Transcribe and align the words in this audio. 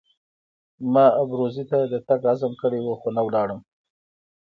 ما 0.93 1.05
ابروزي 1.21 1.63
ته 1.71 1.77
د 1.91 1.93
تګ 2.07 2.21
عزم 2.31 2.53
کړی 2.61 2.79
وو 2.81 2.93
خو 3.01 3.09
نه 3.15 3.21
ولاړم. 3.27 3.59